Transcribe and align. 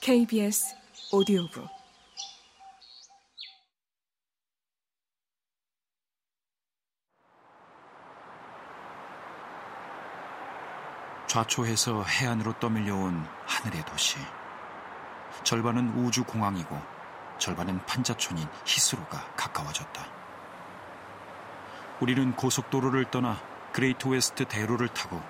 KBS 0.00 0.74
오디오북 1.12 1.68
좌초해서 11.26 12.04
해안으로 12.04 12.58
떠밀려온 12.58 13.26
하늘의 13.46 13.84
도시. 13.84 14.16
절반은 15.42 15.90
우주공항이고 15.98 16.80
절반은 17.38 17.84
판자촌인 17.84 18.46
히스로가 18.64 19.34
가까워졌다. 19.34 20.06
우리는 22.00 22.34
고속도로를 22.34 23.10
떠나 23.10 23.38
그레이트 23.72 24.08
웨스트 24.08 24.46
대로를 24.46 24.88
타고 24.88 25.20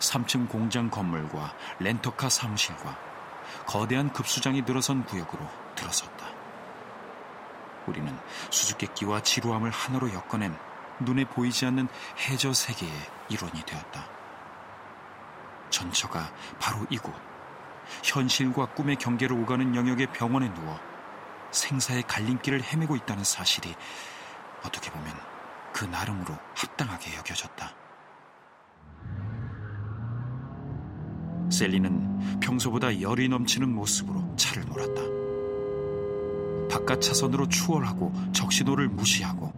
3층 0.00 0.48
공장 0.48 0.90
건물과 0.90 1.54
렌터카 1.78 2.28
사무실과 2.28 3.11
거대한 3.66 4.12
급수장이 4.12 4.62
늘어선 4.62 5.04
구역으로 5.04 5.48
들어섰다. 5.74 6.26
우리는 7.86 8.16
수수께끼와 8.50 9.22
지루함을 9.22 9.70
하나로 9.70 10.12
엮어낸 10.12 10.56
눈에 11.00 11.24
보이지 11.24 11.66
않는 11.66 11.88
해저 12.18 12.52
세계의 12.52 12.92
일원이 13.28 13.62
되었다. 13.64 14.08
전처가 15.70 16.30
바로 16.60 16.86
이곳, 16.90 17.12
현실과 18.04 18.66
꿈의 18.66 18.96
경계를 18.96 19.36
오가는 19.36 19.74
영역의 19.74 20.08
병원에 20.12 20.52
누워 20.54 20.78
생사의 21.50 22.04
갈림길을 22.04 22.62
헤매고 22.62 22.96
있다는 22.96 23.24
사실이 23.24 23.74
어떻게 24.64 24.90
보면 24.90 25.14
그 25.72 25.84
나름으로 25.84 26.36
합당하게 26.54 27.16
여겨졌다. 27.16 27.81
셀리는 31.52 32.40
평소보다 32.40 33.00
열이 33.00 33.28
넘치는 33.28 33.72
모습으로 33.72 34.34
차를 34.36 34.64
몰았다. 34.64 35.02
바깥 36.68 37.00
차선으로 37.02 37.48
추월하고 37.48 38.12
적신호를 38.32 38.88
무시하고 38.88 39.52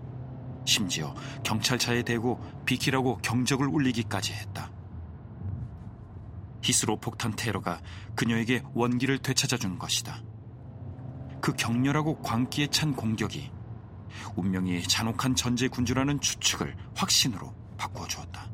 심지어 0.67 1.15
경찰차에 1.45 2.03
대고 2.03 2.41
비키라고 2.65 3.19
경적을 3.19 3.67
울리기까지 3.69 4.33
했다. 4.33 4.71
히스로 6.63 6.99
폭탄 6.99 7.37
테러가 7.37 7.81
그녀에게 8.15 8.63
원기를 8.73 9.19
되찾아준 9.19 9.79
것이다. 9.79 10.23
그 11.41 11.53
격렬하고 11.53 12.21
광기에 12.23 12.69
찬 12.69 12.97
공격이 12.97 13.51
운명이 14.35 14.83
잔혹한 14.85 15.35
전제 15.35 15.69
군주라는 15.69 16.21
추측을 16.21 16.75
확신으로 16.95 17.55
바꾸어 17.77 18.09
주었다. 18.09 18.54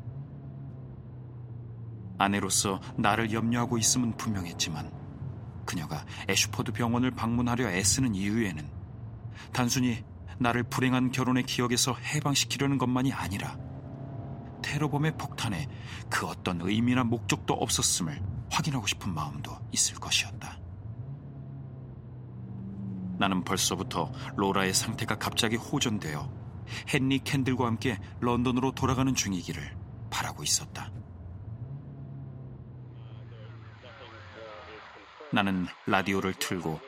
아내로서 2.21 2.79
나를 2.95 3.33
염려하고 3.33 3.77
있음은 3.77 4.17
분명했지만 4.17 4.91
그녀가 5.65 6.05
애슈퍼드 6.29 6.71
병원을 6.71 7.11
방문하려 7.11 7.69
애쓰는 7.69 8.15
이유에는 8.15 8.69
단순히 9.53 10.03
나를 10.37 10.63
불행한 10.63 11.11
결혼의 11.11 11.43
기억에서 11.43 11.93
해방시키려는 11.93 12.77
것만이 12.77 13.13
아니라 13.13 13.57
테러범의 14.63 15.17
폭탄에 15.17 15.67
그 16.09 16.25
어떤 16.27 16.61
의미나 16.61 17.03
목적도 17.03 17.53
없었음을 17.53 18.21
확인하고 18.51 18.87
싶은 18.87 19.13
마음도 19.13 19.57
있을 19.71 19.95
것이었다. 19.95 20.59
나는 23.17 23.43
벌써부터 23.43 24.11
로라의 24.35 24.73
상태가 24.73 25.15
갑자기 25.17 25.55
호전되어 25.55 26.41
헨리 26.93 27.19
캔들과 27.19 27.67
함께 27.67 27.99
런던으로 28.19 28.71
돌아가는 28.71 29.13
중이기를 29.13 29.77
바라고 30.09 30.43
있었다. 30.43 30.91
나는 35.31 35.67
라디오를 35.85 36.33
틀고 36.33 36.79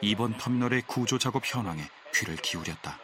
이번 0.00 0.36
터미널의 0.36 0.82
구조 0.86 1.18
작업 1.18 1.42
현황에 1.44 1.82
귀를 2.14 2.36
기울였다. 2.36 2.98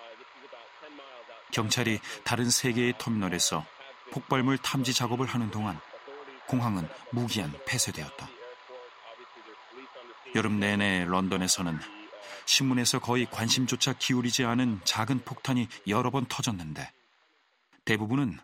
경찰이 1.52 2.00
다른 2.24 2.50
세 2.50 2.72
개의 2.72 2.94
터미널에서 2.98 3.64
폭발물 4.12 4.58
탐지 4.58 4.94
작업을 4.94 5.26
하는 5.26 5.50
동안 5.50 5.78
공항은 6.48 6.88
무기한 7.10 7.52
폐쇄되었다. 7.66 8.28
여름 10.34 10.60
내내 10.60 11.04
런던에서는 11.04 11.78
신문에서 12.46 13.00
거의 13.00 13.26
관심조차 13.26 13.92
기울이지 13.94 14.44
않은 14.44 14.80
작은 14.84 15.24
폭탄이 15.24 15.68
여러 15.88 16.10
번 16.10 16.26
터졌는데 16.26 16.90
대부분은 17.84 18.38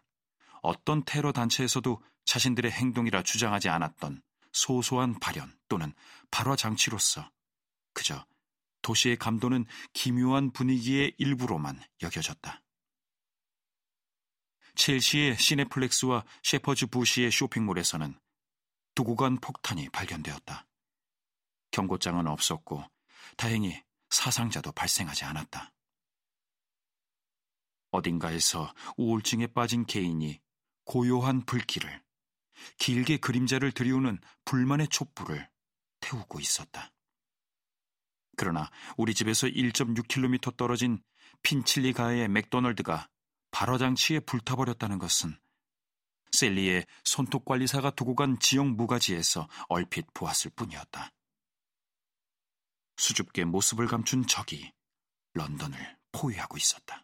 어떤 0.62 1.04
테러 1.04 1.32
단체에서도 1.32 2.02
자신들의 2.24 2.70
행동이라 2.70 3.22
주장하지 3.22 3.69
않았던 3.69 4.22
소소한 4.52 5.18
발현 5.18 5.56
또는 5.68 5.92
발화 6.30 6.56
장치로서 6.56 7.30
그저 7.92 8.26
도시의 8.82 9.16
감도는 9.16 9.64
기묘한 9.92 10.52
분위기의 10.52 11.14
일부로만 11.18 11.80
여겨졌다. 12.02 12.62
첼시의 14.74 15.38
시네플렉스와 15.38 16.24
셰퍼즈 16.42 16.86
부시의 16.86 17.30
쇼핑몰에서는 17.30 18.18
두고 18.94 19.16
간 19.16 19.38
폭탄이 19.38 19.88
발견되었다. 19.90 20.66
경고장은 21.70 22.26
없었고 22.26 22.84
다행히 23.36 23.82
사상자도 24.10 24.72
발생하지 24.72 25.24
않았다. 25.24 25.72
어딘가에서 27.90 28.74
우울증에 28.96 29.46
빠진 29.48 29.84
개인이 29.86 30.40
고요한 30.84 31.44
불길을 31.44 32.02
길게 32.78 33.18
그림자를 33.18 33.72
들이우는 33.72 34.18
불만의 34.44 34.88
촛불을 34.88 35.48
태우고 36.00 36.40
있었다. 36.40 36.92
그러나 38.36 38.70
우리 38.96 39.14
집에서 39.14 39.46
1.6km 39.46 40.56
떨어진 40.56 41.02
핀칠리가의 41.42 42.28
맥도널드가 42.28 43.08
발화장치에 43.50 44.20
불타버렸다는 44.20 44.98
것은 44.98 45.38
셀리의 46.32 46.86
손톱 47.04 47.44
관리사가 47.44 47.90
두고 47.90 48.14
간 48.14 48.38
지역 48.40 48.66
무가지에서 48.66 49.48
얼핏 49.68 50.06
보았을 50.14 50.50
뿐이었다. 50.56 51.12
수줍게 52.96 53.44
모습을 53.44 53.86
감춘 53.86 54.26
적이 54.26 54.72
런던을 55.34 55.98
포위하고 56.12 56.56
있었다. 56.56 57.01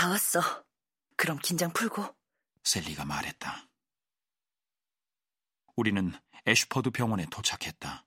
다 0.00 0.08
왔어. 0.08 0.40
그럼 1.14 1.38
긴장 1.42 1.70
풀고. 1.74 2.02
셀리가 2.64 3.04
말했다. 3.04 3.68
우리는 5.76 6.14
애슈퍼드 6.46 6.88
병원에 6.88 7.26
도착했다. 7.30 8.06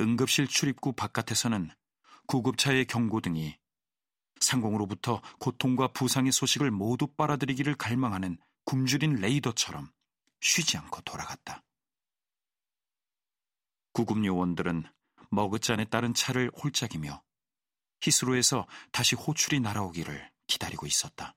응급실 0.00 0.48
출입구 0.48 0.92
바깥에서는 0.92 1.70
구급차의 2.26 2.86
경고등이 2.86 3.56
상공으로부터 4.40 5.22
고통과 5.38 5.86
부상의 5.92 6.32
소식을 6.32 6.72
모두 6.72 7.06
빨아들이기를 7.06 7.76
갈망하는 7.76 8.36
굶주린 8.64 9.14
레이더처럼 9.20 9.92
쉬지 10.40 10.76
않고 10.78 11.02
돌아갔다. 11.02 11.62
구급 13.92 14.24
요원들은 14.24 14.82
머그잔에 15.30 15.84
따른 15.84 16.12
차를 16.12 16.50
홀짝이며 16.60 17.22
히스로에서 18.04 18.66
다시 18.92 19.14
호출이 19.14 19.60
날아오기를 19.60 20.30
기다리고 20.46 20.86
있었다. 20.86 21.34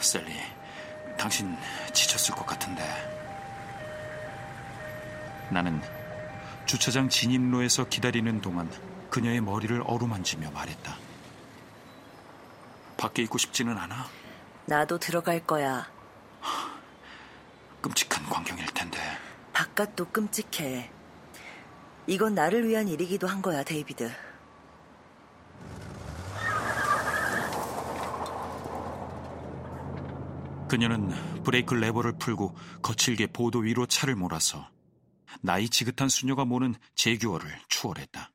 셀리, 0.00 0.34
당신 1.18 1.56
지쳤을 1.94 2.34
것 2.34 2.44
같은데. 2.44 2.82
나는 5.50 5.80
주차장 6.66 7.08
진입로에서 7.08 7.88
기다리는 7.88 8.42
동안 8.42 8.70
그녀의 9.08 9.40
머리를 9.40 9.82
어루만지며 9.86 10.50
말했다. 10.50 10.98
밖에 12.98 13.22
있고 13.22 13.38
싶지는 13.38 13.78
않아? 13.78 14.06
나도 14.66 14.98
들어갈 14.98 15.46
거야. 15.46 15.90
끔찍한 17.80 18.28
광경일 18.28 18.66
텐데. 18.74 18.98
바깥도 19.56 20.10
끔찍해. 20.10 20.90
이건 22.06 22.34
나를 22.34 22.68
위한 22.68 22.88
일이기도 22.88 23.26
한 23.26 23.40
거야, 23.40 23.64
데이비드. 23.64 24.12
그녀는 30.68 31.08
브레이크 31.42 31.72
레버를 31.72 32.18
풀고 32.18 32.54
거칠게 32.82 33.28
보도 33.28 33.60
위로 33.60 33.86
차를 33.86 34.14
몰아서 34.14 34.70
나이 35.40 35.70
지긋한 35.70 36.10
수녀가 36.10 36.44
모는 36.44 36.74
재규어를 36.94 37.48
추월했다. 37.68 38.30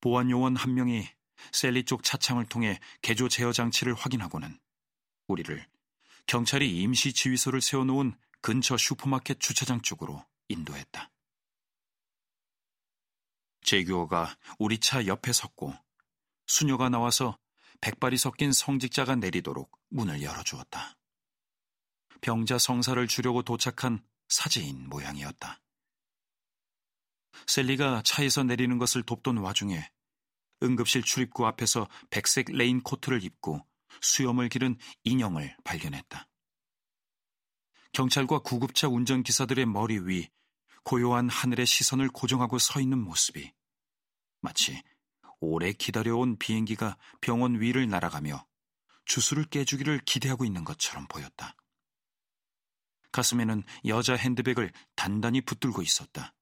보안 0.00 0.30
요원 0.30 0.54
한 0.54 0.74
명이 0.74 1.08
샐리 1.50 1.86
쪽 1.86 2.04
차창을 2.04 2.46
통해 2.46 2.78
개조 3.00 3.28
제어 3.28 3.50
장치를 3.50 3.94
확인하고는 3.94 4.56
우리를 5.26 5.66
경찰이 6.26 6.80
임시 6.80 7.12
지휘소를 7.12 7.60
세워놓은 7.60 8.14
근처 8.42 8.76
슈퍼마켓 8.76 9.40
주차장 9.40 9.80
쪽으로 9.80 10.24
인도했다. 10.48 11.10
제규어가 13.62 14.36
우리 14.58 14.78
차 14.78 15.06
옆에 15.06 15.32
섰고 15.32 15.72
수녀가 16.46 16.88
나와서 16.88 17.38
백발이 17.80 18.18
섞인 18.18 18.52
성직자가 18.52 19.16
내리도록 19.16 19.70
문을 19.90 20.22
열어주었다. 20.22 20.96
병자 22.20 22.58
성사를 22.58 23.06
주려고 23.08 23.42
도착한 23.42 24.04
사제인 24.28 24.88
모양이었다. 24.88 25.60
셀리가 27.46 28.02
차에서 28.04 28.42
내리는 28.42 28.78
것을 28.78 29.02
돕던 29.04 29.38
와중에 29.38 29.88
응급실 30.62 31.02
출입구 31.02 31.46
앞에서 31.46 31.88
백색 32.10 32.50
레인 32.50 32.82
코트를 32.82 33.22
입고 33.24 33.66
수염을 34.00 34.48
기른 34.48 34.76
인영을 35.04 35.56
발견했다. 35.64 36.28
경찰과 37.92 38.40
구급차 38.40 38.88
운전기사들의 38.88 39.66
머리 39.66 39.98
위 39.98 40.28
고요한 40.82 41.28
하늘에 41.28 41.66
시선을 41.66 42.08
고정하고 42.08 42.58
서 42.58 42.80
있는 42.80 42.98
모습이 42.98 43.52
마치 44.40 44.82
오래 45.40 45.72
기다려온 45.72 46.38
비행기가 46.38 46.96
병원 47.20 47.60
위를 47.60 47.88
날아가며 47.88 48.46
주술을 49.04 49.44
깨주기를 49.44 50.00
기대하고 50.04 50.44
있는 50.44 50.64
것처럼 50.64 51.06
보였다. 51.08 51.54
가슴에는 53.10 53.62
여자 53.86 54.14
핸드백을 54.14 54.72
단단히 54.94 55.40
붙들고 55.40 55.82
있었다. 55.82 56.34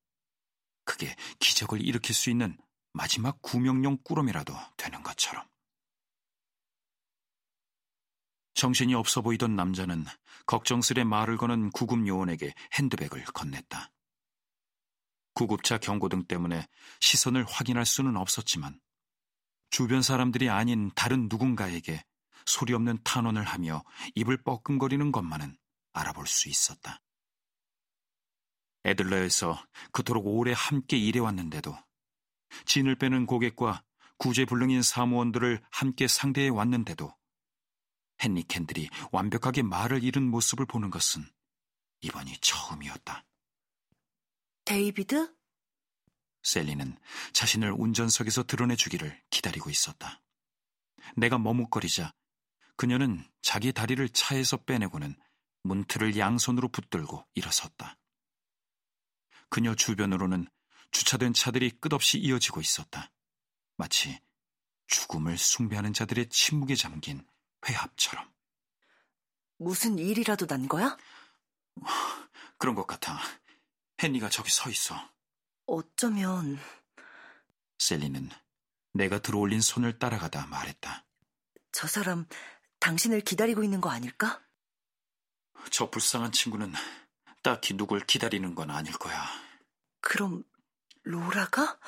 그게 0.84 1.14
기적을 1.40 1.80
일으킬 1.80 2.14
수 2.14 2.30
있는 2.30 2.56
마지막 2.92 3.40
구명용 3.42 3.98
꾸러미라도 4.04 4.54
되는 4.76 5.02
것처럼. 5.02 5.44
정신이 8.60 8.92
없어 8.92 9.22
보이던 9.22 9.56
남자는 9.56 10.04
걱정스레 10.44 11.04
말을 11.04 11.38
거는 11.38 11.70
구급 11.70 12.06
요원에게 12.06 12.52
핸드백을 12.74 13.24
건넸다. 13.24 13.88
구급차 15.32 15.78
경고등 15.78 16.26
때문에 16.26 16.68
시선을 17.00 17.46
확인할 17.48 17.86
수는 17.86 18.18
없었지만 18.18 18.78
주변 19.70 20.02
사람들이 20.02 20.50
아닌 20.50 20.90
다른 20.94 21.28
누군가에게 21.30 22.04
소리 22.44 22.74
없는 22.74 22.98
탄원을 23.02 23.44
하며 23.44 23.82
입을 24.14 24.42
뻐끔거리는 24.42 25.10
것만은 25.10 25.56
알아볼 25.94 26.26
수 26.26 26.50
있었다. 26.50 27.00
애들러에서 28.84 29.58
그토록 29.90 30.26
오래 30.26 30.52
함께 30.54 30.98
일해왔는데도 30.98 31.74
진을 32.66 32.96
빼는 32.96 33.24
고객과 33.24 33.82
구제불능인 34.18 34.82
사무원들을 34.82 35.62
함께 35.70 36.06
상대해 36.06 36.50
왔는데도 36.50 37.18
헨리 38.22 38.42
켄들이 38.44 38.88
완벽하게 39.12 39.62
말을 39.62 40.04
잃은 40.04 40.22
모습을 40.22 40.66
보는 40.66 40.90
것은 40.90 41.24
이번이 42.02 42.38
처음이었다. 42.40 43.24
데이비드? 44.64 45.34
샐리는 46.42 46.96
자신을 47.32 47.72
운전석에서 47.72 48.44
들어내주기를 48.44 49.20
기다리고 49.30 49.70
있었다. 49.70 50.22
내가 51.16 51.38
머뭇거리자 51.38 52.14
그녀는 52.76 53.22
자기 53.42 53.72
다리를 53.72 54.08
차에서 54.08 54.58
빼내고는 54.58 55.14
문틀을 55.64 56.16
양손으로 56.16 56.68
붙들고 56.68 57.26
일어섰다. 57.34 57.98
그녀 59.50 59.74
주변으로는 59.74 60.48
주차된 60.90 61.34
차들이 61.34 61.70
끝없이 61.70 62.18
이어지고 62.18 62.60
있었다. 62.60 63.10
마치 63.76 64.18
죽음을 64.86 65.36
숭배하는 65.36 65.92
자들의 65.92 66.28
침묵에 66.30 66.74
잠긴 66.74 67.24
회합처럼. 67.68 68.30
무슨 69.58 69.98
일이라도 69.98 70.46
난 70.46 70.68
거야? 70.68 70.96
그런 72.58 72.74
것 72.74 72.86
같아. 72.86 73.18
헨리가 74.02 74.28
저기 74.30 74.50
서 74.50 74.70
있어. 74.70 74.96
어쩌면 75.66 76.58
셀리는 77.78 78.28
내가 78.92 79.20
들어올린 79.20 79.60
손을 79.60 79.98
따라가다 79.98 80.46
말했다. 80.46 81.04
저 81.72 81.86
사람 81.86 82.26
당신을 82.80 83.20
기다리고 83.20 83.62
있는 83.62 83.80
거 83.80 83.90
아닐까? 83.90 84.42
저 85.70 85.90
불쌍한 85.90 86.32
친구는 86.32 86.72
딱히 87.42 87.74
누굴 87.74 88.00
기다리는 88.00 88.54
건 88.54 88.70
아닐 88.70 88.92
거야. 88.92 89.26
그럼 90.00 90.42
로라가? 91.02 91.78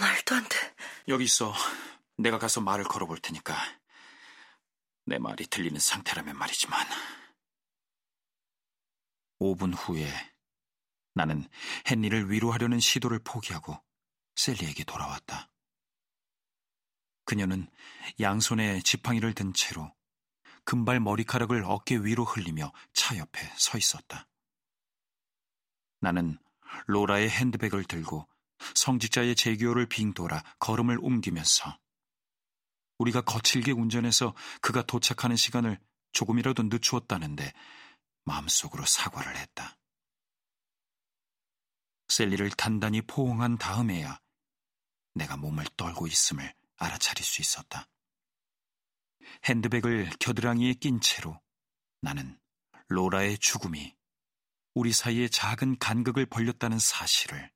말도 0.00 0.34
안 0.34 0.48
돼. 0.48 0.74
여기 1.08 1.24
있어. 1.24 1.54
내가 2.16 2.38
가서 2.38 2.60
말을 2.60 2.84
걸어볼 2.84 3.18
테니까. 3.18 3.54
내 5.06 5.18
말이 5.18 5.46
들리는 5.46 5.78
상태라면 5.78 6.36
말이지만. 6.36 6.86
5분 9.38 9.72
후에 9.76 10.08
나는 11.14 11.48
헨리를 11.88 12.30
위로하려는 12.30 12.80
시도를 12.80 13.20
포기하고 13.20 13.80
셀리에게 14.34 14.84
돌아왔다. 14.84 15.48
그녀는 17.24 17.70
양손에 18.20 18.80
지팡이를 18.80 19.32
든 19.32 19.52
채로 19.54 19.94
금발 20.64 21.00
머리카락을 21.00 21.64
어깨 21.64 21.96
위로 21.96 22.24
흘리며 22.24 22.72
차 22.92 23.16
옆에 23.16 23.40
서 23.56 23.78
있었다. 23.78 24.28
나는 26.00 26.38
로라의 26.86 27.30
핸드백을 27.30 27.84
들고 27.84 28.28
성직자의 28.74 29.36
제교를 29.36 29.86
빙 29.86 30.12
돌아 30.12 30.42
걸음을 30.58 30.98
옮기면서 31.00 31.78
우리가 32.98 33.20
거칠게 33.22 33.72
운전해서 33.72 34.34
그가 34.60 34.82
도착하는 34.82 35.36
시간을 35.36 35.78
조금이라도 36.12 36.64
늦추었다는데 36.64 37.52
마음속으로 38.24 38.84
사과를 38.84 39.36
했다. 39.36 39.78
셀리를 42.08 42.48
단단히 42.50 43.02
포옹한 43.02 43.58
다음에야 43.58 44.20
내가 45.14 45.36
몸을 45.36 45.64
떨고 45.76 46.06
있음을 46.06 46.54
알아차릴 46.76 47.24
수 47.24 47.42
있었다. 47.42 47.88
핸드백을 49.44 50.10
겨드랑이에 50.20 50.74
낀 50.74 51.00
채로 51.00 51.40
나는 52.00 52.38
로라의 52.88 53.38
죽음이 53.38 53.94
우리 54.74 54.92
사이에 54.92 55.28
작은 55.28 55.78
간극을 55.78 56.26
벌렸다는 56.26 56.78
사실을 56.78 57.50